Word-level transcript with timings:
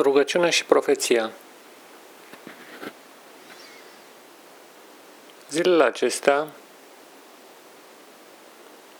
Rugăciunea 0.00 0.50
și 0.50 0.64
profeția 0.64 1.30
Zilele 5.50 5.84
acestea 5.84 6.46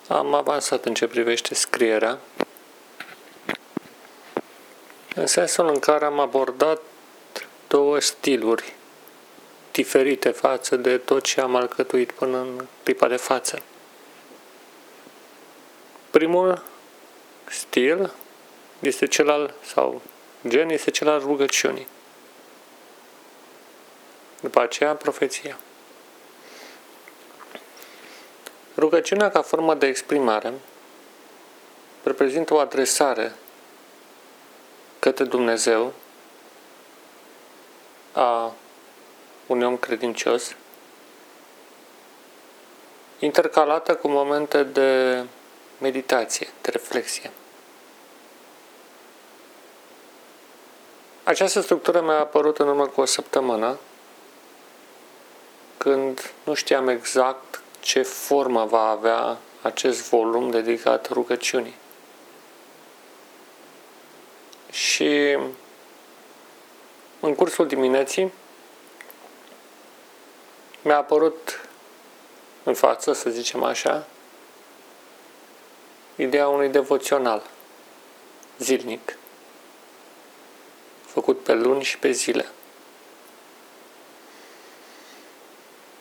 am 0.08 0.34
avansat 0.34 0.84
în 0.84 0.95
ce 0.95 1.06
privește 1.06 1.54
scrierea, 1.54 2.19
în 5.14 5.26
sensul 5.26 5.69
în 5.69 5.79
care 5.79 6.04
am 6.04 6.18
abordat 6.18 6.80
două 7.68 8.00
stiluri 8.00 8.74
diferite 9.72 10.30
față 10.30 10.76
de 10.76 10.98
tot 10.98 11.22
ce 11.22 11.40
am 11.40 11.56
alcătuit 11.56 12.12
până 12.12 12.38
în 12.38 12.66
clipa 12.82 13.08
de 13.08 13.16
față. 13.16 13.62
Primul 16.10 16.62
stil 17.48 18.12
este 18.80 19.06
cel 19.06 19.30
al, 19.30 19.54
sau 19.64 20.02
gen 20.46 20.68
este 20.68 20.91
cel 20.91 21.09
al 21.09 21.20
rugăciunii. 21.20 21.86
După 24.40 24.61
aceea, 24.61 24.95
profeția. 24.95 25.58
Rugăciunea 28.76 29.31
ca 29.31 29.43
formă 29.43 29.75
de 29.75 29.86
exprimare 29.86 30.53
reprezintă 32.03 32.55
o 32.55 32.59
adresare 32.59 33.34
către 34.98 35.25
Dumnezeu 35.25 35.92
a 38.12 38.53
unui 39.47 39.67
om 39.67 39.77
credincios, 39.77 40.56
intercalată 43.19 43.95
cu 43.95 44.09
momente 44.09 44.62
de 44.62 45.25
meditație, 45.78 46.48
de 46.61 46.70
reflexie. 46.70 47.31
Această 51.28 51.61
structură 51.61 52.00
mi-a 52.00 52.19
apărut 52.19 52.59
în 52.59 52.69
urmă 52.69 52.87
cu 52.87 53.00
o 53.00 53.05
săptămână, 53.05 53.78
când 55.77 56.33
nu 56.45 56.55
știam 56.55 56.89
exact 56.89 57.62
ce 57.81 58.03
formă 58.03 58.65
va 58.65 58.89
avea 58.89 59.39
acest 59.62 60.09
volum 60.09 60.51
dedicat 60.51 61.09
rugăciunii. 61.09 61.75
Și 64.70 65.39
în 67.20 67.35
cursul 67.35 67.67
dimineții 67.67 68.33
mi-a 70.83 70.97
apărut 70.97 71.69
în 72.63 72.75
față, 72.75 73.13
să 73.13 73.31
zicem 73.31 73.63
așa, 73.63 74.07
ideea 76.17 76.48
unui 76.48 76.69
devoțional 76.69 77.42
zilnic, 78.59 79.19
făcut 81.09 81.42
pe 81.42 81.53
luni 81.53 81.83
și 81.83 81.98
pe 81.98 82.11
zile. 82.11 82.47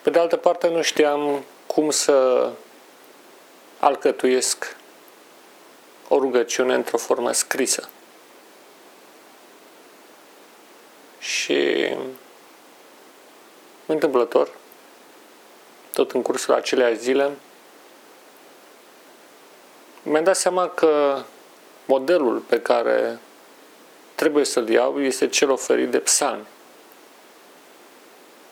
Pe 0.02 0.10
de 0.10 0.20
altă 0.20 0.38
parte, 0.38 0.68
nu 0.68 0.82
știam 0.82 1.44
cum 1.66 1.90
să 1.90 2.50
alcătuiesc 3.80 4.76
o 6.08 6.20
rugăciune 6.20 6.74
într-o 6.74 6.98
formă 6.98 7.32
scrisă. 7.32 7.90
Și 11.20 11.90
întâmplător, 13.86 14.50
tot 15.94 16.12
în 16.12 16.22
cursul 16.22 16.54
acelei 16.54 16.98
zile, 16.98 17.32
mi-am 20.04 20.24
dat 20.24 20.36
seama 20.36 20.68
că 20.68 21.22
modelul 21.86 22.40
pe 22.40 22.62
care 22.62 23.20
trebuie 24.18 24.46
să-l 24.46 24.70
iau 24.70 25.02
este 25.02 25.28
cel 25.28 25.50
oferit 25.50 25.90
de 25.90 26.00
psalmi, 26.00 26.46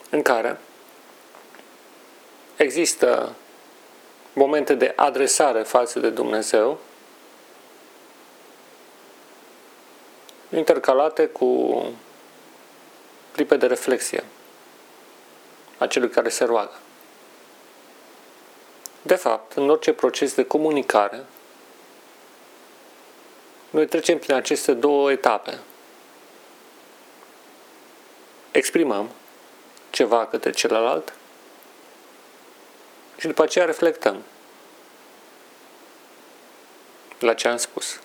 în 0.09 0.21
care 0.21 0.59
există 2.55 3.35
momente 4.33 4.73
de 4.73 4.93
adresare 4.95 5.64
față 5.64 5.99
de 5.99 6.09
Dumnezeu, 6.09 6.80
intercalate 10.55 11.25
cu 11.27 11.83
clipe 13.31 13.58
de 13.58 13.65
reflexie 13.65 14.23
a 15.77 15.87
celui 15.87 16.09
care 16.09 16.30
se 16.30 16.43
roagă. 16.43 16.80
De 19.02 19.15
fapt, 19.15 19.54
în 19.54 19.70
orice 19.70 19.93
proces 19.93 20.33
de 20.33 20.45
comunicare, 20.45 21.25
noi 23.75 23.87
trecem 23.87 24.19
prin 24.19 24.36
aceste 24.36 24.73
două 24.73 25.11
etape. 25.11 25.59
Exprimăm 28.52 29.09
ceva 29.89 30.25
către 30.25 30.52
celălalt 30.52 31.13
și 33.17 33.27
după 33.27 33.43
aceea 33.43 33.65
reflectăm 33.65 34.23
la 37.19 37.33
ce 37.33 37.47
am 37.47 37.58
spus 37.58 37.99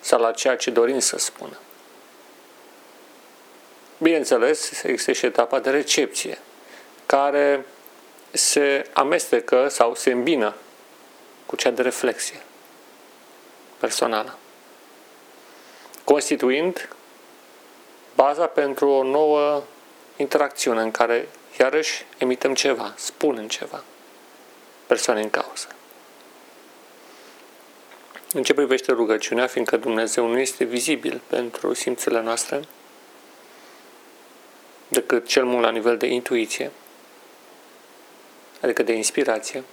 sau 0.00 0.20
la 0.20 0.32
ceea 0.32 0.56
ce 0.56 0.70
dorim 0.70 0.98
să 0.98 1.18
spună. 1.18 1.58
Bineînțeles, 3.98 4.82
există 4.82 5.12
și 5.12 5.26
etapa 5.26 5.58
de 5.58 5.70
recepție, 5.70 6.38
care 7.06 7.66
se 8.30 8.86
amestecă 8.92 9.68
sau 9.68 9.94
se 9.94 10.10
îmbină 10.10 10.54
cu 11.46 11.56
cea 11.56 11.70
de 11.70 11.82
reflexie 11.82 12.42
personală, 13.78 14.38
constituind 16.08 16.88
baza 18.14 18.46
pentru 18.46 18.88
o 18.88 19.02
nouă 19.02 19.62
interacțiune 20.16 20.80
în 20.80 20.90
care 20.90 21.28
iarăși 21.60 22.04
emitem 22.18 22.54
ceva, 22.54 22.94
spunem 22.96 23.48
ceva 23.48 23.82
persoane 24.86 25.20
în 25.20 25.30
cauză. 25.30 25.68
În 28.32 28.42
ce 28.42 28.54
privește 28.54 28.92
rugăciunea, 28.92 29.46
fiindcă 29.46 29.76
Dumnezeu 29.76 30.26
nu 30.26 30.38
este 30.38 30.64
vizibil 30.64 31.20
pentru 31.26 31.74
simțurile 31.74 32.20
noastre, 32.20 32.60
decât 34.88 35.26
cel 35.26 35.44
mult 35.44 35.62
la 35.64 35.70
nivel 35.70 35.96
de 35.96 36.06
intuiție, 36.06 36.70
adică 38.60 38.82
de 38.82 38.92
inspirație, 38.92 39.64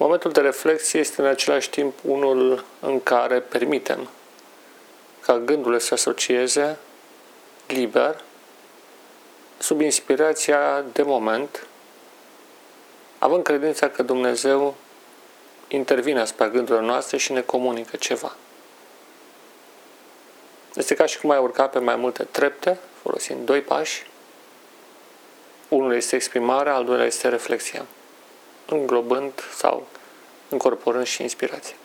Momentul 0.00 0.30
de 0.30 0.40
reflexie 0.40 1.00
este 1.00 1.20
în 1.20 1.26
același 1.26 1.70
timp 1.70 1.98
unul 2.02 2.64
în 2.80 3.02
care 3.02 3.40
permitem 3.40 4.08
ca 5.20 5.38
gândurile 5.38 5.78
să 5.78 5.94
asocieze 5.94 6.78
liber 7.66 8.22
sub 9.58 9.80
inspirația 9.80 10.84
de 10.92 11.02
moment, 11.02 11.66
având 13.18 13.42
credința 13.42 13.88
că 13.88 14.02
Dumnezeu 14.02 14.74
intervine 15.68 16.20
asupra 16.20 16.48
gândurilor 16.48 16.88
noastre 16.88 17.16
și 17.16 17.32
ne 17.32 17.40
comunică 17.40 17.96
ceva. 17.96 18.36
Este 20.74 20.94
ca 20.94 21.06
și 21.06 21.20
cum 21.20 21.30
ai 21.30 21.38
urca 21.38 21.66
pe 21.66 21.78
mai 21.78 21.96
multe 21.96 22.24
trepte, 22.24 22.78
folosind 23.02 23.46
doi 23.46 23.60
pași. 23.60 24.06
Unul 25.68 25.94
este 25.94 26.14
exprimarea, 26.16 26.74
al 26.74 26.84
doilea 26.84 27.06
este 27.06 27.28
reflexia, 27.28 27.86
înglobând 28.70 29.32
sau 29.56 29.86
încorporând 30.48 31.06
și 31.06 31.22
inspirația. 31.22 31.76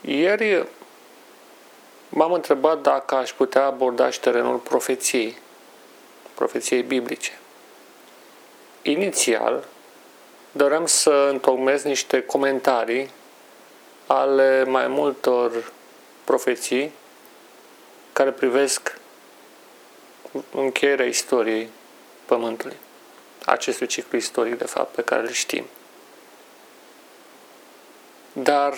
Ieri 0.00 0.66
m-am 2.08 2.32
întrebat 2.32 2.80
dacă 2.80 3.14
aș 3.14 3.32
putea 3.32 3.64
aborda 3.64 4.10
și 4.10 4.20
terenul 4.20 4.56
profeției, 4.56 5.36
profeției 6.34 6.82
biblice. 6.82 7.38
Inițial, 8.82 9.64
doream 10.52 10.86
să 10.86 11.28
întocmesc 11.30 11.84
niște 11.84 12.22
comentarii 12.22 13.10
ale 14.06 14.64
mai 14.64 14.86
multor 14.86 15.72
profeții 16.24 16.92
care 18.12 18.30
privesc 18.30 19.00
încheierea 20.54 21.06
istoriei 21.06 21.68
Pământului, 22.24 22.76
acestui 23.44 23.86
ciclu 23.86 24.18
istoric, 24.18 24.58
de 24.58 24.64
fapt, 24.64 24.94
pe 24.94 25.02
care 25.02 25.22
îl 25.22 25.30
știm. 25.30 25.64
Dar 28.32 28.74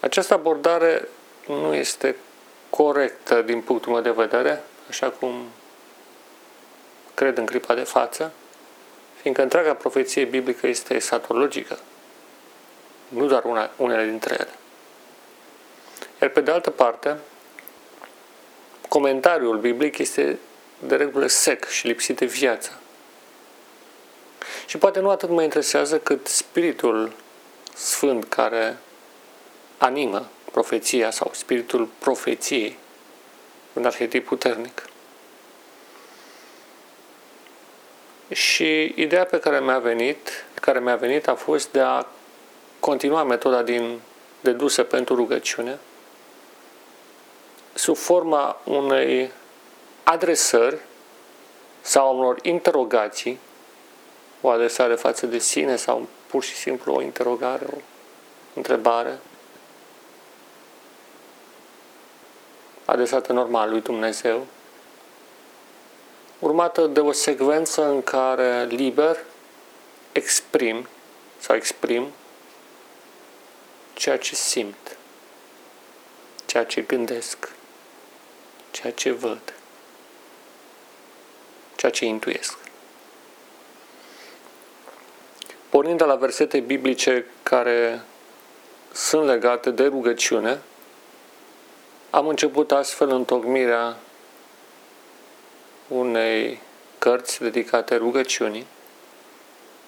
această 0.00 0.34
abordare 0.34 1.08
nu 1.46 1.74
este 1.74 2.16
corectă 2.70 3.42
din 3.42 3.60
punctul 3.60 3.92
meu 3.92 4.00
de 4.00 4.10
vedere, 4.10 4.62
așa 4.88 5.10
cum 5.10 5.48
cred 7.14 7.38
în 7.38 7.46
clipa 7.46 7.74
de 7.74 7.82
față, 7.82 8.32
fiindcă 9.20 9.42
întreaga 9.42 9.74
profeție 9.74 10.24
biblică 10.24 10.66
este 10.66 10.94
esatologică, 10.94 11.78
nu 13.08 13.26
doar 13.26 13.44
una, 13.44 13.70
unele 13.76 14.04
dintre 14.04 14.34
ele. 14.34 14.54
Iar 16.20 16.30
pe 16.30 16.40
de 16.40 16.50
altă 16.50 16.70
parte, 16.70 17.16
comentariul 18.98 19.58
biblic 19.58 19.98
este 19.98 20.38
de 20.78 20.96
regulă 20.96 21.26
sec 21.26 21.68
și 21.68 21.86
lipsit 21.86 22.16
de 22.16 22.24
viață. 22.24 22.80
Și 24.66 24.78
poate 24.78 25.00
nu 25.00 25.10
atât 25.10 25.28
mă 25.28 25.42
interesează 25.42 25.98
cât 25.98 26.26
Spiritul 26.26 27.12
Sfânt 27.74 28.24
care 28.24 28.76
animă 29.76 30.28
profeția 30.52 31.10
sau 31.10 31.30
Spiritul 31.34 31.88
profeției, 31.98 32.76
un 33.72 33.84
arhetip 33.84 34.26
puternic. 34.26 34.82
Și 38.32 38.92
ideea 38.96 39.24
pe 39.24 39.38
care 39.38 39.60
mi-a 39.60 39.78
venit, 39.78 40.46
care 40.60 40.80
mi-a 40.80 40.96
venit 40.96 41.28
a 41.28 41.34
fost 41.34 41.72
de 41.72 41.80
a 41.80 42.06
continua 42.80 43.22
metoda 43.22 43.62
din 43.62 44.00
dedusă 44.40 44.82
pentru 44.82 45.14
rugăciune 45.14 45.78
sub 47.78 47.96
forma 47.96 48.60
unei 48.64 49.32
adresări 50.02 50.78
sau 51.80 52.18
unor 52.18 52.38
interogații, 52.42 53.38
o 54.40 54.48
adresare 54.48 54.94
față 54.94 55.26
de 55.26 55.38
sine 55.38 55.76
sau 55.76 56.08
pur 56.26 56.42
și 56.42 56.54
simplu 56.54 56.94
o 56.94 57.02
interogare, 57.02 57.66
o 57.70 57.76
întrebare 58.54 59.18
adresată 62.84 63.32
normal 63.32 63.70
lui 63.70 63.80
Dumnezeu, 63.80 64.46
urmată 66.38 66.86
de 66.86 67.00
o 67.00 67.12
secvență 67.12 67.84
în 67.84 68.02
care 68.02 68.64
liber 68.64 69.16
exprim 70.12 70.88
sau 71.38 71.56
exprim 71.56 72.06
ceea 73.94 74.18
ce 74.18 74.34
simt, 74.34 74.96
ceea 76.46 76.64
ce 76.64 76.80
gândesc, 76.80 77.56
ceea 78.80 78.92
ce 78.92 79.10
văd, 79.10 79.54
ceea 81.76 81.92
ce 81.92 82.04
intuiesc. 82.04 82.58
Pornind 85.68 85.98
de 85.98 86.04
la 86.04 86.14
versete 86.14 86.60
biblice 86.60 87.26
care 87.42 88.02
sunt 88.92 89.26
legate 89.26 89.70
de 89.70 89.86
rugăciune, 89.86 90.60
am 92.10 92.28
început 92.28 92.72
astfel 92.72 93.10
întocmirea 93.10 93.96
unei 95.88 96.60
cărți 96.98 97.40
dedicate 97.42 97.96
rugăciunii 97.96 98.66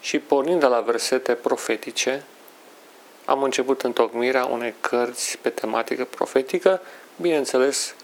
și 0.00 0.18
pornind 0.18 0.60
de 0.60 0.66
la 0.66 0.80
versete 0.80 1.34
profetice, 1.34 2.24
am 3.24 3.42
început 3.42 3.82
întocmirea 3.82 4.44
unei 4.44 4.74
cărți 4.80 5.38
pe 5.38 5.50
tematică 5.50 6.04
profetică, 6.04 6.80
bineînțeles 7.16 7.94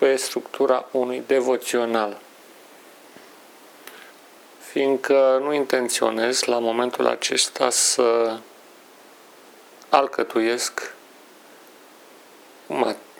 pe 0.00 0.16
structura 0.16 0.88
unui 0.90 1.22
devoțional. 1.26 2.20
Fiindcă 4.58 5.38
nu 5.42 5.52
intenționez 5.52 6.42
la 6.42 6.58
momentul 6.58 7.06
acesta 7.06 7.70
să 7.70 8.38
alcătuiesc 9.88 10.94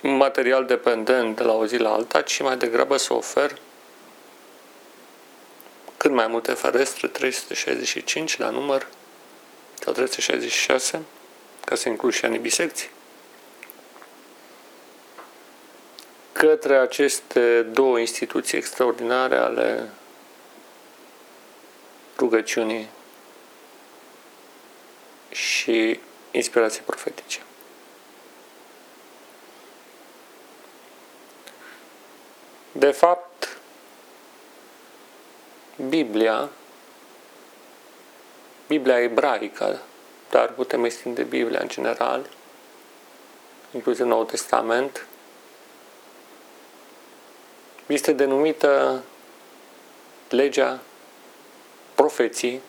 material 0.02 0.64
dependent 0.64 1.36
de 1.36 1.42
la 1.42 1.52
o 1.52 1.66
zi 1.66 1.76
la 1.76 1.92
alta, 1.92 2.22
ci 2.22 2.42
mai 2.42 2.56
degrabă 2.56 2.96
să 2.96 3.14
ofer 3.14 3.58
cât 5.96 6.10
mai 6.10 6.26
multe 6.26 6.52
ferestre, 6.52 7.08
365 7.08 8.38
la 8.38 8.50
număr, 8.50 8.86
sau 9.80 9.92
366, 9.92 11.02
ca 11.64 11.74
să 11.74 11.88
includ 11.88 12.12
și 12.12 12.24
anii 12.24 12.38
bisecții. 12.38 12.90
Către 16.32 16.76
aceste 16.76 17.62
două 17.62 17.98
instituții 17.98 18.58
extraordinare 18.58 19.36
ale 19.36 19.88
rugăciunii 22.18 22.88
și 25.30 26.00
inspirației 26.30 26.84
profetice. 26.86 27.40
De 32.72 32.90
fapt, 32.90 33.58
Biblia, 35.88 36.48
Biblia 38.66 39.00
ebraică, 39.00 39.80
dar 40.30 40.52
putem 40.52 40.84
extinde 40.84 41.22
Biblia 41.22 41.60
în 41.60 41.68
general, 41.68 42.26
inclusiv 43.74 44.06
Noul 44.06 44.24
Testament, 44.24 45.06
este 47.92 48.12
denumită 48.12 49.02
legea 50.28 50.80
profeții 51.94 52.60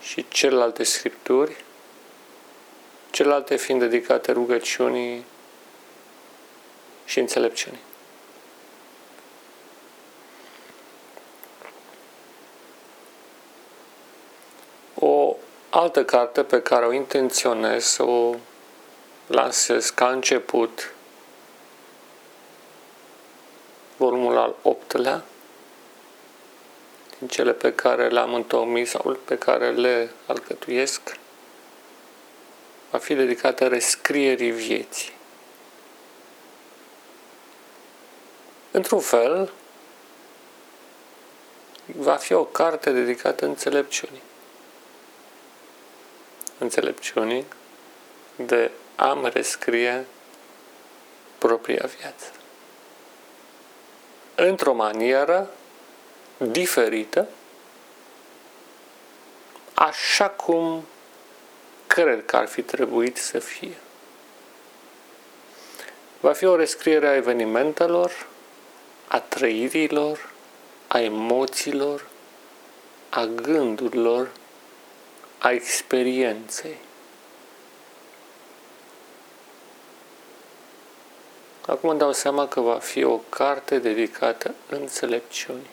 și 0.00 0.28
celelalte 0.28 0.82
scripturi, 0.82 1.64
celelalte 3.10 3.56
fiind 3.56 3.80
dedicate 3.80 4.32
rugăciunii 4.32 5.24
și 7.04 7.18
înțelepciunii. 7.18 7.80
O 14.94 15.36
altă 15.70 16.04
carte 16.04 16.42
pe 16.42 16.62
care 16.62 16.86
o 16.86 16.92
intenționez 16.92 17.84
să 17.84 18.02
o 18.02 18.34
lansez 19.26 19.90
ca 19.90 20.08
început, 20.08 20.92
volumul 23.98 24.36
al 24.36 24.54
optelea, 24.62 25.24
din 27.18 27.28
cele 27.28 27.52
pe 27.52 27.74
care 27.74 28.08
le-am 28.08 28.34
întocmit 28.34 28.88
sau 28.88 29.18
pe 29.24 29.38
care 29.38 29.70
le 29.70 30.10
alcătuiesc, 30.26 31.16
va 32.90 32.98
fi 32.98 33.14
dedicată 33.14 33.66
rescrierii 33.66 34.50
vieții. 34.50 35.12
Într-un 38.70 39.00
fel, 39.00 39.52
va 41.86 42.16
fi 42.16 42.32
o 42.32 42.44
carte 42.44 42.90
dedicată 42.90 43.44
înțelepciunii. 43.44 44.22
Înțelepciunii 46.58 47.44
de 48.36 48.70
a-mi 48.96 49.30
rescrie 49.30 50.06
propria 51.38 51.90
viață. 51.98 52.37
Într-o 54.40 54.72
manieră 54.72 55.50
diferită, 56.36 57.28
așa 59.74 60.28
cum 60.28 60.84
cred 61.86 62.24
că 62.24 62.36
ar 62.36 62.46
fi 62.46 62.62
trebuit 62.62 63.16
să 63.16 63.38
fie. 63.38 63.76
Va 66.20 66.32
fi 66.32 66.44
o 66.44 66.56
rescriere 66.56 67.08
a 67.08 67.14
evenimentelor, 67.14 68.26
a 69.08 69.20
trăirilor, 69.20 70.30
a 70.88 71.00
emoțiilor, 71.00 72.06
a 73.08 73.24
gândurilor, 73.24 74.30
a 75.38 75.50
experienței. 75.50 76.78
Acum 81.68 81.88
îmi 81.88 81.98
dau 81.98 82.12
seama 82.12 82.48
că 82.48 82.60
va 82.60 82.78
fi 82.78 83.04
o 83.04 83.16
carte 83.16 83.78
dedicată 83.78 84.54
înțelepciunii. 84.68 85.70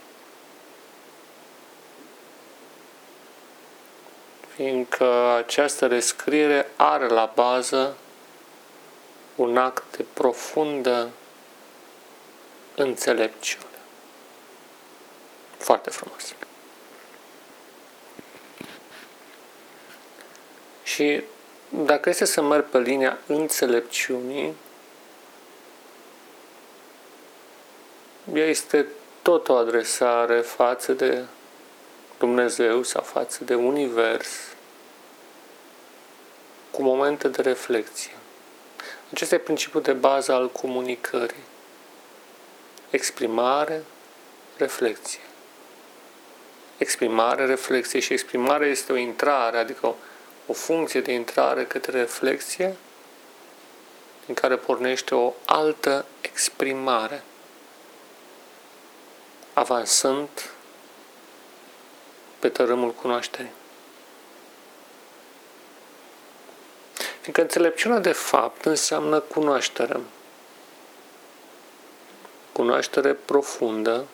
Fiindcă 4.56 5.06
această 5.38 5.88
rescriere 5.88 6.72
are 6.75 7.08
la 7.08 7.32
bază 7.36 7.98
un 9.36 9.58
act 9.58 9.98
de 9.98 10.06
profundă 10.14 11.10
înțelepciune. 12.75 13.66
Foarte 15.58 15.90
frumos. 15.90 16.34
Și 20.84 21.24
dacă 21.70 22.10
este 22.10 22.25
să 22.25 22.42
merg 22.42 22.66
pe 22.66 22.80
linia 22.80 23.18
înțelepciunii, 23.28 24.54
ea 28.34 28.46
este 28.46 28.88
tot 29.22 29.50
o 29.50 29.53
adresare 29.53 30.41
față 30.41 30.94
de 30.94 31.24
Dumnezeu 32.17 32.84
sau 32.84 33.01
față 33.01 33.44
de 33.44 33.55
Univers 33.55 34.29
cu 36.72 36.82
momente 36.82 37.27
de 37.27 37.41
reflexie. 37.41 38.12
Acesta 39.12 39.36
e 39.36 39.38
principiul 39.38 39.82
de 39.82 39.94
bază 39.94 40.34
al 40.34 40.50
comunicării 40.50 41.44
exprimare, 42.89 43.84
reflexie. 44.58 45.20
Exprimare, 46.77 47.46
reflexie 47.46 48.00
și 48.00 48.13
exprimare 48.13 48.65
este 48.65 48.91
o 48.91 48.96
intrare, 48.96 49.58
adică 49.58 49.88
o, 49.88 49.96
o 50.46 50.53
funcție 50.53 51.01
de 51.01 51.12
intrare 51.12 51.65
către 51.65 52.00
reflexie 52.00 52.75
din 54.25 54.34
care 54.34 54.55
pornește 54.55 55.15
o 55.15 55.34
altă 55.46 56.05
exprimare, 56.22 57.24
avansând 59.56 60.30
pe 62.40 62.50
tărâmul 62.50 62.92
cunoașterii. 62.92 63.52
Fiindcă 67.22 67.42
înțelepciunea 67.42 68.00
de 68.00 68.12
fapt 68.12 68.66
înseamnă 68.66 69.20
cunoaștere. 69.20 70.00
Cunoaștere 72.52 73.14
profundă, 73.14 74.06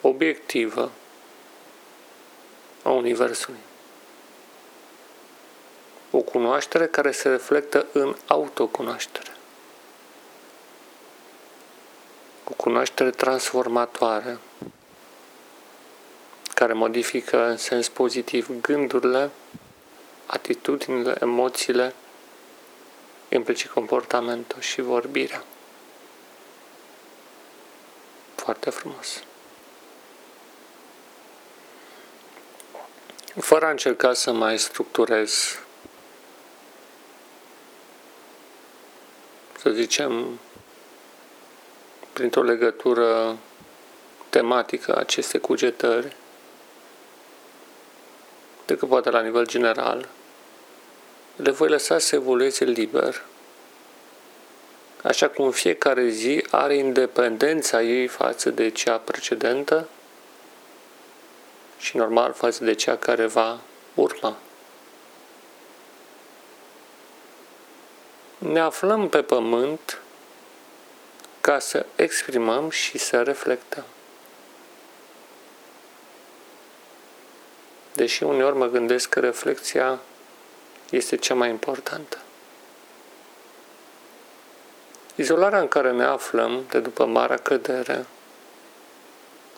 obiectivă 0.00 0.90
a 2.82 2.90
Universului. 2.90 3.58
O 6.10 6.18
cunoaștere 6.18 6.86
care 6.86 7.10
se 7.10 7.28
reflectă 7.28 7.86
în 7.92 8.16
autocunoaștere. 8.26 9.36
O 12.44 12.52
cunoaștere 12.70 13.10
transformatoare 13.10 14.38
care 16.54 16.72
modifică 16.72 17.44
în 17.44 17.56
sens 17.56 17.88
pozitiv 17.88 18.60
gândurile, 18.60 19.30
atitudinile, 20.26 21.14
emoțiile, 21.20 21.94
implicit 23.28 23.70
comportamentul 23.70 24.60
și 24.60 24.80
vorbirea. 24.80 25.44
Foarte 28.34 28.70
frumos. 28.70 29.22
Fără 33.40 33.66
a 33.66 33.70
încerca 33.70 34.12
să 34.12 34.32
mai 34.32 34.58
structurez, 34.58 35.58
să 39.58 39.70
zicem, 39.70 40.38
printr-o 42.20 42.42
legătură 42.42 43.38
tematică 44.28 44.96
aceste 44.96 45.38
cugetări, 45.38 46.16
decât 48.66 48.88
poate 48.88 49.10
la 49.10 49.20
nivel 49.20 49.46
general, 49.46 50.08
le 51.36 51.50
voi 51.50 51.68
lăsa 51.68 51.98
să 51.98 52.14
evolueze 52.14 52.64
liber, 52.64 53.22
așa 55.02 55.28
cum 55.28 55.50
fiecare 55.50 56.08
zi 56.08 56.44
are 56.50 56.76
independența 56.76 57.82
ei 57.82 58.06
față 58.06 58.50
de 58.50 58.70
cea 58.70 58.96
precedentă 58.98 59.88
și 61.78 61.96
normal 61.96 62.32
față 62.32 62.64
de 62.64 62.72
cea 62.72 62.96
care 62.96 63.26
va 63.26 63.60
urma. 63.94 64.36
Ne 68.38 68.60
aflăm 68.60 69.08
pe 69.08 69.22
pământ 69.22 70.00
ca 71.40 71.58
să 71.58 71.86
exprimăm 71.96 72.70
și 72.70 72.98
să 72.98 73.22
reflectăm. 73.22 73.84
Deși 77.92 78.22
uneori 78.22 78.56
mă 78.56 78.66
gândesc 78.66 79.08
că 79.08 79.20
reflexia 79.20 80.00
este 80.90 81.16
cea 81.16 81.34
mai 81.34 81.48
importantă. 81.48 82.18
Izolarea 85.14 85.60
în 85.60 85.68
care 85.68 85.92
ne 85.92 86.04
aflăm 86.04 86.64
de 86.68 86.78
după 86.78 87.04
marea 87.04 87.36
cădere 87.36 88.06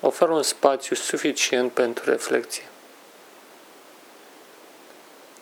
oferă 0.00 0.32
un 0.32 0.42
spațiu 0.42 0.96
suficient 0.96 1.72
pentru 1.72 2.10
reflexie, 2.10 2.68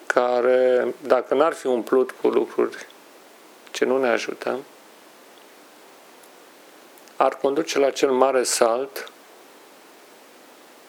care, 0.06 0.94
dacă 1.00 1.35
n-ar 1.35 1.52
fi 1.52 1.66
umplut 1.66 2.11
cu 2.11 2.28
lucruri 2.28 2.87
ce 3.70 3.85
nu 3.85 3.99
ne 3.99 4.09
ajută, 4.09 4.59
ar 7.23 7.37
conduce 7.37 7.79
la 7.79 7.91
cel 7.91 8.11
mare 8.11 8.43
salt 8.43 9.12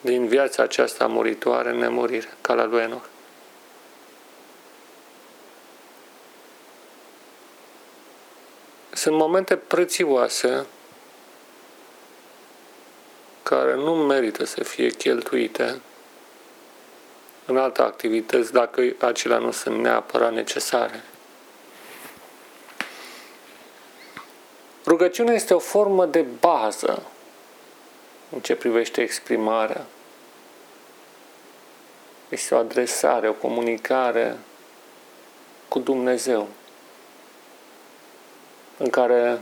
din 0.02 0.28
viața 0.28 0.64
aceasta 0.64 1.08
muritoare 1.08 1.70
în 1.70 1.78
nemurire, 1.78 2.34
ca 2.42 2.54
la 2.54 2.66
lui 2.66 2.82
Enoch. 2.82 3.06
Sunt 8.92 9.16
momente 9.16 9.56
prețioase 9.56 10.66
care 13.44 13.76
nu 13.76 13.96
merită 13.96 14.46
să 14.46 14.64
fie 14.64 14.90
cheltuite 14.90 15.82
în 17.46 17.58
alte 17.58 17.82
activități 17.82 18.52
dacă 18.52 18.82
acelea 19.00 19.38
nu 19.38 19.52
sunt 19.52 19.80
neapărat 19.80 20.34
necesare. 20.34 21.04
Rugăciunea 25.01 25.34
este 25.34 25.53
o 25.53 25.60
formă 25.60 26.05
de 26.05 26.22
bază 26.22 27.03
în 28.29 28.39
ce 28.39 28.55
privește 28.55 29.01
exprimarea. 29.01 29.86
Este 32.29 32.55
o 32.55 32.58
adresare, 32.58 33.29
o 33.29 33.34
comunicare 33.34 34.38
cu 35.67 35.79
Dumnezeu, 35.79 36.48
în 38.77 38.89
care 38.89 39.41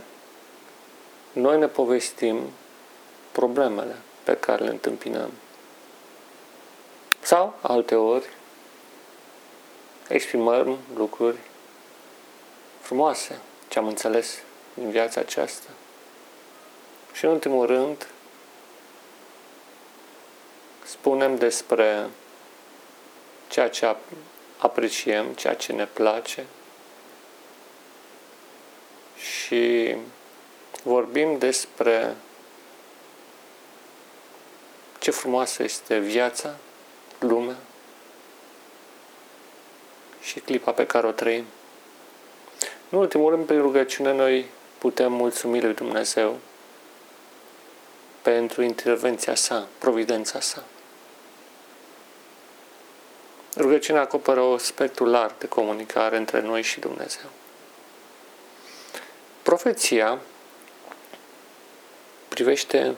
noi 1.32 1.58
ne 1.58 1.66
povestim 1.66 2.38
problemele 3.32 3.96
pe 4.24 4.36
care 4.36 4.64
le 4.64 4.70
întâmpinăm. 4.70 5.30
Sau, 7.20 7.58
alte 7.60 7.94
ori, 7.94 8.28
exprimăm 10.08 10.78
lucruri 10.96 11.38
frumoase, 12.80 13.40
ce 13.68 13.78
am 13.78 13.86
înțeles 13.86 14.38
din 14.80 14.90
viața 14.90 15.20
aceasta. 15.20 15.68
Și 17.12 17.24
în 17.24 17.30
ultimul 17.30 17.66
rând, 17.66 18.06
spunem 20.84 21.36
despre 21.36 22.08
ceea 23.48 23.68
ce 23.68 23.96
apreciem, 24.58 25.32
ceea 25.32 25.54
ce 25.54 25.72
ne 25.72 25.86
place 25.86 26.46
și 29.16 29.96
vorbim 30.82 31.38
despre 31.38 32.16
ce 34.98 35.10
frumoasă 35.10 35.62
este 35.62 35.98
viața, 35.98 36.56
lumea 37.18 37.56
și 40.20 40.40
clipa 40.40 40.72
pe 40.72 40.86
care 40.86 41.06
o 41.06 41.10
trăim. 41.10 41.44
În 42.90 42.98
ultimul 42.98 43.30
rând, 43.30 43.46
prin 43.46 43.60
rugăciune, 43.60 44.12
noi 44.12 44.46
putem 44.80 45.12
mulțumi 45.12 45.60
lui 45.60 45.74
Dumnezeu 45.74 46.38
pentru 48.22 48.62
intervenția 48.62 49.34
sa, 49.34 49.68
providența 49.78 50.40
sa. 50.40 50.62
Rugăciunea 53.56 54.00
acoperă 54.00 54.40
o 54.40 54.56
spectru 54.56 55.04
larg 55.04 55.38
de 55.38 55.48
comunicare 55.48 56.16
între 56.16 56.40
noi 56.40 56.62
și 56.62 56.80
Dumnezeu. 56.80 57.28
Profeția 59.42 60.18
privește 62.28 62.94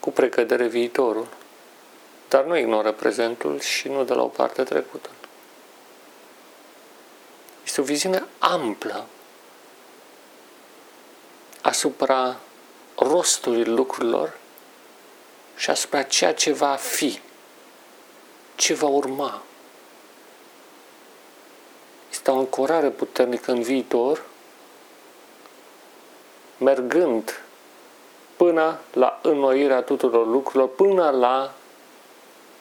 cu 0.00 0.10
precădere 0.10 0.66
viitorul, 0.66 1.28
dar 2.28 2.44
nu 2.44 2.56
ignoră 2.56 2.92
prezentul 2.92 3.60
și 3.60 3.88
nu 3.88 4.04
de 4.04 4.14
la 4.14 4.22
o 4.22 4.28
parte 4.28 4.62
trecutul. 4.62 5.12
Este 7.64 7.80
o 7.80 7.84
viziune 7.84 8.24
amplă 8.38 9.06
asupra 11.62 12.36
rostului 12.96 13.64
lucrurilor 13.64 14.36
și 15.56 15.70
asupra 15.70 16.02
ceea 16.02 16.34
ce 16.34 16.52
va 16.52 16.74
fi 16.74 17.20
ce 18.54 18.74
va 18.74 18.86
urma. 18.86 19.42
Este 22.10 22.30
o 22.30 22.38
ancorare 22.38 22.88
puternică 22.88 23.52
în 23.52 23.62
viitor, 23.62 24.24
mergând 26.58 27.40
până 28.36 28.78
la 28.92 29.18
înnoirea 29.22 29.82
tuturor 29.82 30.26
lucrurilor, 30.26 30.68
până 30.68 31.10
la 31.10 31.54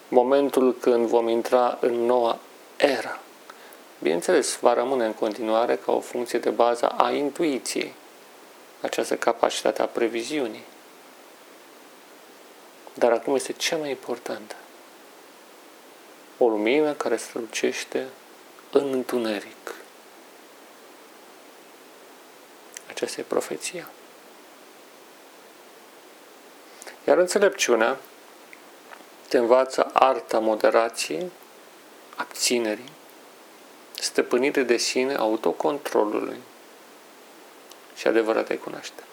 momentul 0.07 0.75
când 0.79 1.07
vom 1.07 1.27
intra 1.27 1.77
în 1.81 2.05
noua 2.05 2.37
era. 2.77 3.19
Bineînțeles, 3.99 4.59
va 4.59 4.73
rămâne 4.73 5.05
în 5.05 5.13
continuare 5.13 5.75
ca 5.75 5.91
o 5.91 5.99
funcție 5.99 6.39
de 6.39 6.49
bază 6.49 6.87
a 6.87 7.11
intuiției, 7.11 7.93
această 8.81 9.15
capacitate 9.15 9.81
a 9.81 9.85
previziunii. 9.85 10.63
Dar 12.93 13.11
acum 13.11 13.35
este 13.35 13.51
cea 13.51 13.77
mai 13.77 13.89
importantă 13.89 14.55
o 16.37 16.47
lumină 16.47 16.93
care 16.93 17.17
strălucește 17.17 18.07
în 18.71 18.93
întuneric. 18.93 19.75
Aceasta 22.89 23.21
e 23.21 23.23
profeția. 23.23 23.89
Iar 27.07 27.17
înțelepciunea 27.17 27.97
te 29.27 29.37
învață 29.37 29.89
arta 29.93 30.39
moderației, 30.39 31.31
abținerii, 32.15 32.91
stăpânire 33.93 34.63
de 34.63 34.77
sine, 34.77 35.15
autocontrolului 35.15 36.37
și 37.95 38.07
adevărată 38.07 38.55
cunoaște. 38.55 39.03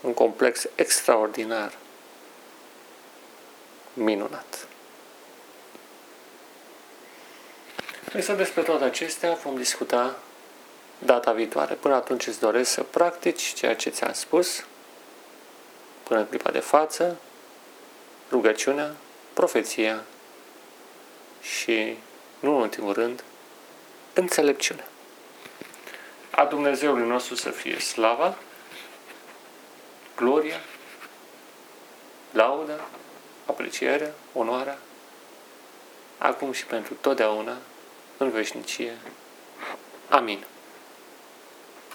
Un 0.00 0.14
complex 0.14 0.66
extraordinar 0.74 1.72
minunat. 3.92 4.66
Însă 8.12 8.32
despre 8.32 8.62
toate 8.62 8.84
acestea 8.84 9.32
vom 9.32 9.56
discuta 9.56 10.16
data 10.98 11.32
viitoare. 11.32 11.74
Până 11.74 11.94
atunci 11.94 12.26
îți 12.26 12.40
doresc 12.40 12.70
să 12.70 12.82
practici 12.82 13.42
ceea 13.42 13.76
ce 13.76 13.90
ți-am 13.90 14.12
spus 14.12 14.64
până 16.02 16.20
în 16.20 16.26
clipa 16.26 16.50
de 16.50 16.58
față, 16.58 17.16
rugăciunea, 18.30 18.94
profeția 19.32 20.02
și, 21.40 21.96
nu 22.40 22.54
în 22.54 22.60
ultimul 22.60 22.92
rând, 22.92 23.24
înțelepciunea. 24.12 24.86
A 26.36 26.44
Dumnezeului 26.44 27.06
nostru 27.06 27.34
să 27.34 27.50
fie 27.50 27.78
slava, 27.78 28.36
gloria, 30.16 30.60
lauda, 32.30 32.80
aprecierea, 33.46 34.10
onoarea, 34.32 34.78
acum 36.18 36.52
și 36.52 36.66
pentru 36.66 36.94
totdeauna, 36.94 37.56
în 38.16 38.30
veșnicie. 38.30 38.96
Amin. 40.08 40.44